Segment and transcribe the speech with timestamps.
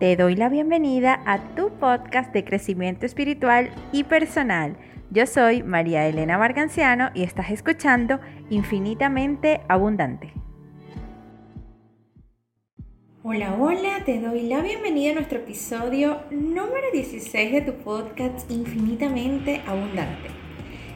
[0.00, 4.78] Te doy la bienvenida a tu podcast de crecimiento espiritual y personal.
[5.10, 8.18] Yo soy María Elena Marganciano y estás escuchando
[8.48, 10.32] Infinitamente Abundante.
[13.22, 19.60] Hola, hola, te doy la bienvenida a nuestro episodio número 16 de tu podcast Infinitamente
[19.66, 20.30] Abundante.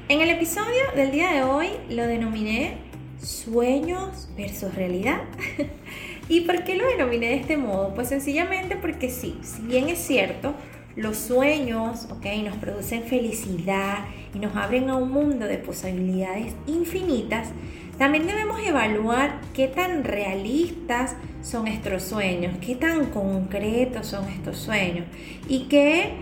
[0.09, 2.79] En el episodio del día de hoy lo denominé
[3.19, 5.25] sueños versus realidad.
[6.29, 7.95] ¿Y por qué lo denominé de este modo?
[7.95, 10.55] Pues sencillamente porque sí, si bien es cierto,
[10.97, 12.09] los sueños.
[12.45, 17.51] Nos producen felicidad y nos abren a un mundo de posibilidades infinitas,
[17.99, 25.07] también debemos evaluar qué tan realistas son estos sueños, qué tan concretos son estos sueños
[25.49, 26.15] y qué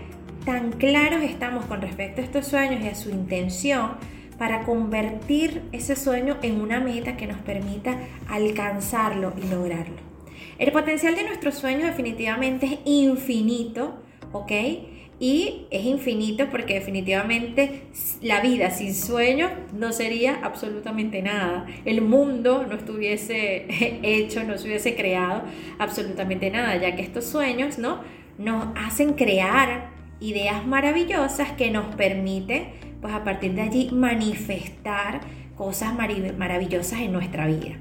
[0.45, 3.93] tan claros estamos con respecto a estos sueños y a su intención
[4.37, 7.97] para convertir ese sueño en una meta que nos permita
[8.27, 9.95] alcanzarlo y lograrlo.
[10.59, 13.95] El potencial de nuestros sueños definitivamente es infinito,
[14.31, 14.51] ¿ok?
[15.19, 17.83] Y es infinito porque definitivamente
[18.21, 21.65] la vida sin sueños no sería absolutamente nada.
[21.85, 23.65] El mundo no estuviese
[24.03, 25.43] hecho, no se hubiese creado
[25.79, 28.01] absolutamente nada, ya que estos sueños, ¿no?
[28.37, 35.19] Nos hacen crear ideas maravillosas que nos permiten pues a partir de allí manifestar
[35.57, 37.75] cosas maravillosas en nuestra vida.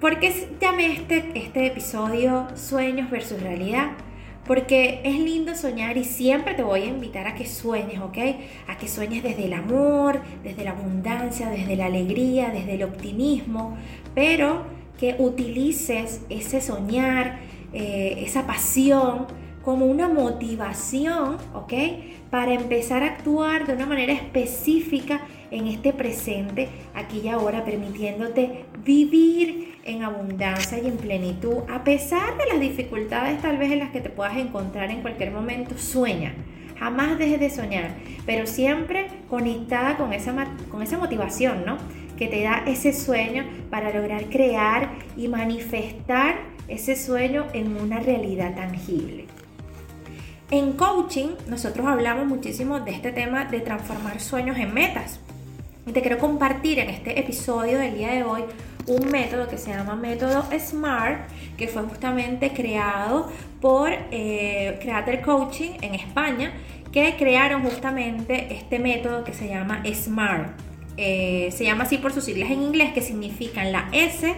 [0.00, 3.90] ¿Por qué llamé este, este episodio Sueños versus Realidad?
[4.46, 8.16] Porque es lindo soñar y siempre te voy a invitar a que sueñes, ¿ok?
[8.68, 13.76] A que sueñes desde el amor, desde la abundancia, desde la alegría, desde el optimismo,
[14.14, 14.64] pero
[14.98, 17.38] que utilices ese soñar,
[17.74, 19.26] eh, esa pasión
[19.64, 21.72] como una motivación, ¿ok?
[22.30, 28.64] Para empezar a actuar de una manera específica en este presente, aquí y ahora, permitiéndote
[28.84, 33.90] vivir en abundancia y en plenitud, a pesar de las dificultades tal vez en las
[33.90, 36.34] que te puedas encontrar en cualquier momento, sueña.
[36.78, 37.90] Jamás dejes de soñar,
[38.24, 40.34] pero siempre conectada con esa,
[40.70, 41.76] con esa motivación, ¿no?
[42.16, 46.36] Que te da ese sueño para lograr crear y manifestar
[46.68, 49.26] ese sueño en una realidad tangible.
[50.52, 55.20] En coaching nosotros hablamos muchísimo de este tema de transformar sueños en metas.
[55.86, 58.42] Y te quiero compartir en este episodio del día de hoy
[58.88, 63.30] un método que se llama método SMART, que fue justamente creado
[63.60, 66.52] por eh, Creator Coaching en España,
[66.90, 70.50] que crearon justamente este método que se llama SMART.
[70.96, 74.34] Eh, se llama así por sus siglas en inglés, que significan la S,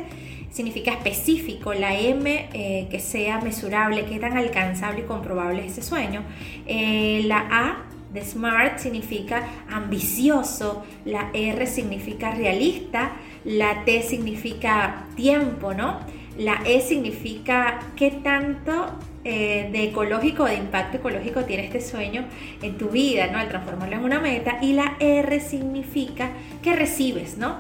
[0.53, 5.83] significa específico, la M eh, que sea mesurable, que tan alcanzable y comprobable es ese
[5.83, 6.23] sueño,
[6.67, 13.13] eh, la A de SMART significa ambicioso, la R significa realista,
[13.45, 16.01] la T significa tiempo, ¿no?
[16.37, 22.27] La E significa qué tanto eh, de ecológico, de impacto ecológico tiene este sueño
[22.61, 23.39] en tu vida, ¿no?
[23.39, 24.59] Al transformarlo en una meta.
[24.61, 26.31] Y la R significa
[26.63, 27.59] que recibes, ¿no?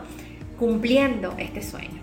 [0.59, 2.02] Cumpliendo este sueño.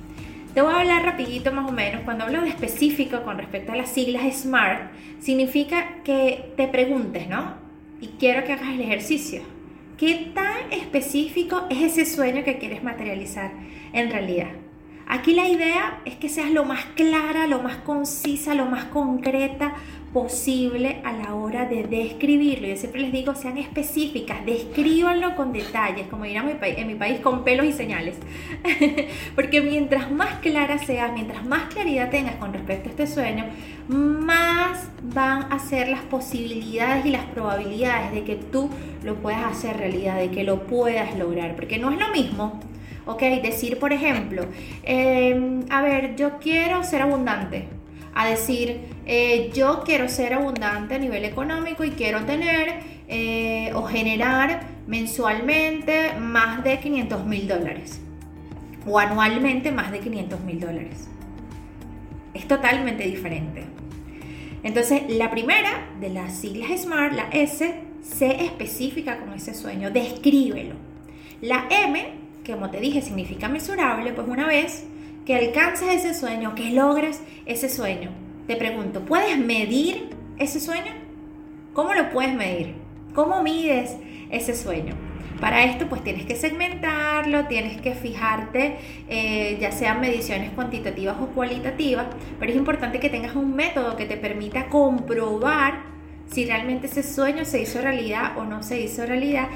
[0.54, 2.02] Te voy a hablar rapidito más o menos.
[2.02, 7.54] Cuando hablo de específico con respecto a las siglas SMART, significa que te preguntes, ¿no?
[8.02, 9.42] Y quiero que hagas el ejercicio.
[9.98, 13.52] ¿Qué tan específico es ese sueño que quieres materializar
[13.94, 14.50] en realidad?
[15.08, 19.76] Aquí la idea es que seas lo más clara, lo más concisa, lo más concreta
[20.14, 22.68] posible a la hora de describirlo.
[22.68, 27.44] Yo siempre les digo, sean específicas, descríbanlo con detalles, como dirán en mi país, con
[27.44, 28.16] pelos y señales.
[29.36, 33.46] Porque mientras más clara seas, mientras más claridad tengas con respecto a este sueño,
[33.88, 38.69] más van a ser las posibilidades y las probabilidades de que tú
[39.03, 41.56] lo puedas hacer realidad, de que lo puedas lograr.
[41.56, 42.59] Porque no es lo mismo,
[43.06, 43.22] ¿ok?
[43.44, 44.46] Decir, por ejemplo,
[44.84, 47.78] em, a ver, yo quiero ser abundante
[48.19, 53.84] a decir, eh, yo quiero ser abundante a nivel económico y quiero tener eh, o
[53.84, 58.02] generar mensualmente más de 500 mil dólares
[58.85, 61.07] o anualmente más de 500 mil dólares.
[62.34, 63.63] Es totalmente diferente.
[64.63, 70.75] Entonces, la primera de las siglas SMART, la S, sé específica con ese sueño, descríbelo.
[71.39, 72.06] La M,
[72.44, 74.86] que como te dije significa mesurable, pues una vez
[75.30, 78.10] que alcances ese sueño, que logres ese sueño.
[78.48, 80.10] Te pregunto, ¿puedes medir
[80.40, 80.92] ese sueño?
[81.76, 82.74] ¿Cómo lo puedes medir?
[83.14, 83.96] ¿Cómo mides
[84.31, 84.96] ese sueño?
[85.40, 88.78] Para esto pues tienes que segmentarlo, tienes que fijarte
[89.08, 92.08] eh, ya sean mediciones cuantitativas o cualitativas,
[92.40, 95.99] pero es importante que tengas un método que te permita comprobar
[96.31, 99.48] si realmente ese sueño se hizo realidad o no se hizo realidad,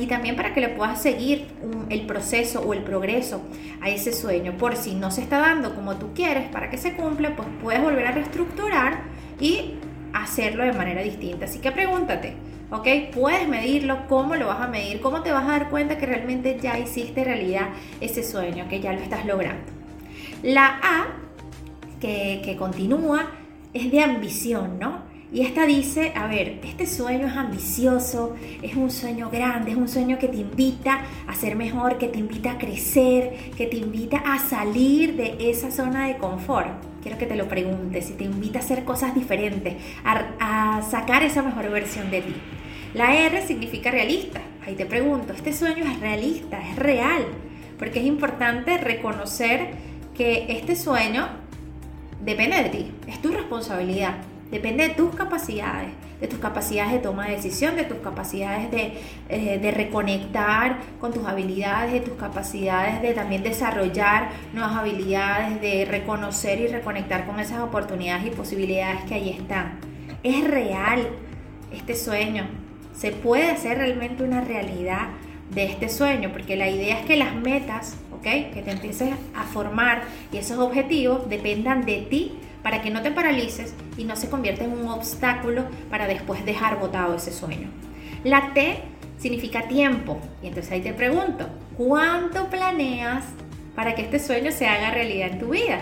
[0.00, 1.46] y también para que le puedas seguir
[1.88, 3.42] el proceso o el progreso
[3.80, 4.56] a ese sueño.
[4.56, 7.82] Por si no se está dando como tú quieres para que se cumpla, pues puedes
[7.82, 9.00] volver a reestructurar
[9.40, 9.74] y
[10.12, 11.46] hacerlo de manera distinta.
[11.46, 12.34] Así que pregúntate,
[12.70, 13.12] ¿ok?
[13.12, 15.00] Puedes medirlo, ¿cómo lo vas a medir?
[15.00, 18.92] ¿Cómo te vas a dar cuenta que realmente ya hiciste realidad ese sueño, que ya
[18.92, 19.64] lo estás logrando?
[20.42, 21.06] La A,
[22.00, 23.30] que, que continúa,
[23.72, 25.09] es de ambición, ¿no?
[25.32, 29.88] Y esta dice, a ver, este sueño es ambicioso, es un sueño grande, es un
[29.88, 34.18] sueño que te invita a ser mejor, que te invita a crecer, que te invita
[34.18, 36.70] a salir de esa zona de confort.
[37.00, 41.22] Quiero que te lo preguntes, si te invita a hacer cosas diferentes, a, a sacar
[41.22, 42.34] esa mejor versión de ti.
[42.94, 44.40] La R significa realista.
[44.66, 47.24] Ahí te pregunto, ¿este sueño es realista, es real?
[47.78, 49.70] Porque es importante reconocer
[50.12, 51.28] que este sueño
[52.20, 54.29] depende de ti, es tu responsabilidad.
[54.50, 58.94] Depende de tus capacidades, de tus capacidades de toma de decisión, de tus capacidades de,
[59.28, 65.84] eh, de, reconectar con tus habilidades, de tus capacidades de también desarrollar nuevas habilidades, de
[65.84, 69.78] reconocer y reconectar con esas oportunidades y posibilidades que ahí están.
[70.24, 71.08] Es real
[71.72, 72.44] este sueño.
[72.92, 75.08] Se puede hacer realmente una realidad
[75.54, 78.22] de este sueño, porque la idea es que las metas, ¿ok?
[78.22, 83.10] Que te empieces a formar y esos objetivos dependan de ti para que no te
[83.10, 87.68] paralices y no se convierta en un obstáculo para después dejar botado ese sueño.
[88.24, 88.82] La T
[89.18, 90.18] significa tiempo.
[90.42, 93.24] Y entonces ahí te pregunto, ¿cuánto planeas
[93.74, 95.80] para que este sueño se haga realidad en tu vida?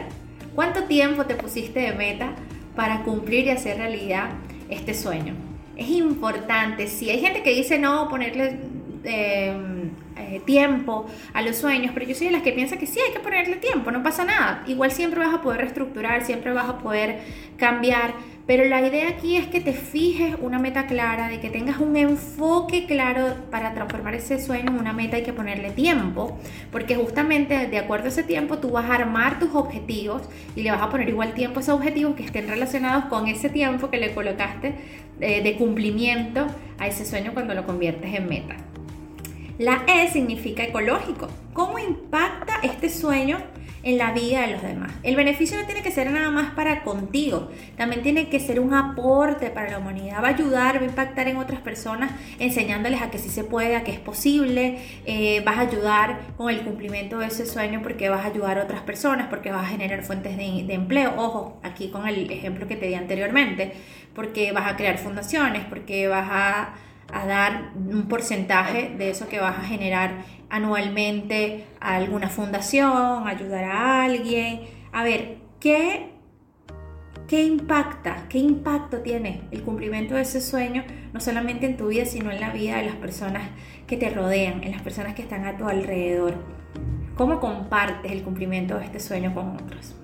[0.54, 2.30] ¿Cuánto tiempo te pusiste de meta
[2.74, 4.30] para cumplir y hacer realidad
[4.68, 5.34] este sueño?
[5.76, 8.58] Es importante, si hay gente que dice no, ponerle...
[9.04, 9.77] Eh,
[10.18, 13.12] eh, tiempo a los sueños, pero yo soy de las que piensa que sí hay
[13.12, 14.64] que ponerle tiempo, no pasa nada.
[14.66, 17.20] Igual siempre vas a poder reestructurar, siempre vas a poder
[17.56, 18.14] cambiar,
[18.46, 21.96] pero la idea aquí es que te fijes una meta clara, de que tengas un
[21.96, 26.38] enfoque claro para transformar ese sueño en una meta hay que ponerle tiempo,
[26.72, 30.22] porque justamente de acuerdo a ese tiempo tú vas a armar tus objetivos
[30.56, 33.50] y le vas a poner igual tiempo a esos objetivos que estén relacionados con ese
[33.50, 34.74] tiempo que le colocaste
[35.20, 36.46] eh, de cumplimiento
[36.78, 38.56] a ese sueño cuando lo conviertes en meta.
[39.58, 41.26] La E significa ecológico.
[41.52, 43.38] ¿Cómo impacta este sueño
[43.82, 44.92] en la vida de los demás?
[45.02, 48.72] El beneficio no tiene que ser nada más para contigo, también tiene que ser un
[48.72, 50.22] aporte para la humanidad.
[50.22, 53.74] Va a ayudar, va a impactar en otras personas, enseñándoles a que sí se puede,
[53.74, 54.78] a que es posible.
[55.06, 58.62] Eh, vas a ayudar con el cumplimiento de ese sueño porque vas a ayudar a
[58.62, 61.14] otras personas, porque vas a generar fuentes de, de empleo.
[61.16, 63.72] Ojo, aquí con el ejemplo que te di anteriormente,
[64.14, 66.74] porque vas a crear fundaciones, porque vas a
[67.12, 73.64] a dar un porcentaje de eso que vas a generar anualmente a alguna fundación, ayudar
[73.64, 74.60] a alguien.
[74.92, 76.10] A ver, ¿qué,
[77.26, 78.26] qué impacta?
[78.28, 82.40] ¿Qué impacto tiene el cumplimiento de ese sueño, no solamente en tu vida, sino en
[82.40, 83.48] la vida de las personas
[83.86, 86.34] que te rodean, en las personas que están a tu alrededor?
[87.16, 89.94] ¿Cómo compartes el cumplimiento de este sueño con otros?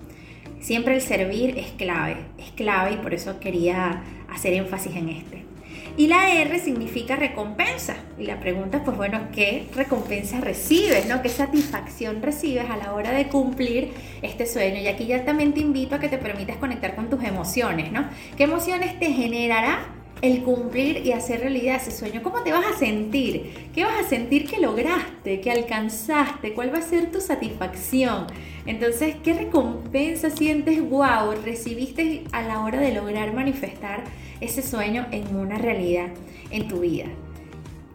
[0.59, 5.54] Siempre el servir es clave, es clave y por eso quería hacer énfasis en este.
[5.97, 7.95] Y la R significa recompensa.
[8.19, 11.07] Y la pregunta, pues bueno, ¿qué recompensa recibes?
[11.07, 11.21] ¿no?
[11.21, 14.81] ¿Qué satisfacción recibes a la hora de cumplir este sueño?
[14.81, 18.09] Y aquí ya también te invito a que te permitas conectar con tus emociones, ¿no?
[18.35, 19.85] ¿Qué emociones te generará
[20.21, 22.21] el cumplir y hacer realidad ese sueño?
[22.23, 23.69] ¿Cómo te vas a sentir?
[23.73, 26.53] ¿Qué vas a sentir que lograste, que alcanzaste?
[26.53, 28.27] ¿Cuál va a ser tu satisfacción?
[28.65, 30.81] Entonces, ¿qué recompensa sientes?
[30.81, 31.35] ¡Wow!
[31.43, 34.03] Recibiste a la hora de lograr manifestar
[34.45, 36.07] ese sueño en una realidad
[36.51, 37.05] en tu vida.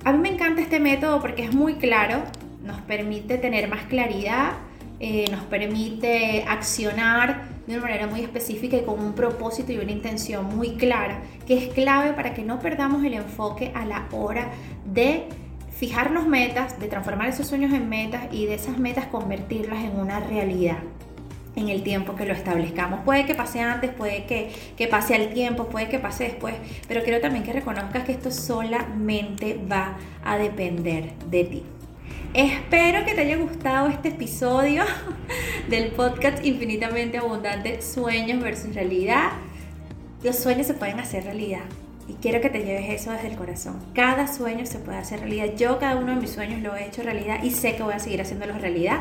[0.05, 2.23] A mí me encanta este método porque es muy claro,
[2.65, 4.53] nos permite tener más claridad,
[4.99, 9.93] eh, nos permite accionar de una manera muy específica y con un propósito y una
[9.93, 14.51] intención muy clara, que es clave para que no perdamos el enfoque a la hora
[14.85, 15.25] de
[15.71, 20.21] fijarnos metas, de transformar esos sueños en metas y de esas metas convertirlas en una
[20.21, 20.79] realidad
[21.57, 23.01] en el tiempo que lo establezcamos.
[23.05, 26.55] Puede que pase antes, puede que, que, pase al tiempo, puede que pase después,
[26.89, 31.63] pero quiero también que reconozcas que esto solamente va a depender de ti.
[32.33, 34.85] Espero que te haya gustado este episodio
[35.69, 39.33] del podcast Infinitamente Abundante, Sueños versus Realidad.
[40.23, 41.63] Los sueños se pueden hacer realidad.
[42.07, 43.79] Y quiero que te lleves eso desde el corazón.
[43.95, 45.55] Cada sueño se puede hacer realidad.
[45.57, 47.99] Yo cada uno de mis sueños lo he hecho realidad y sé que voy a
[47.99, 49.01] seguir haciéndolo realidad.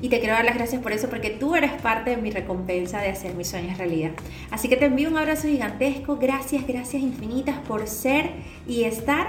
[0.00, 3.00] Y te quiero dar las gracias por eso porque tú eres parte de mi recompensa
[3.00, 4.12] de hacer mis sueños realidad.
[4.50, 6.16] Así que te envío un abrazo gigantesco.
[6.16, 8.30] Gracias, gracias infinitas por ser
[8.66, 9.26] y estar.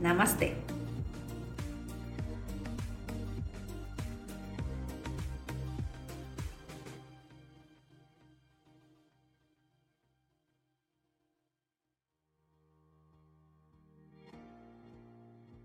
[0.00, 0.77] Namaste.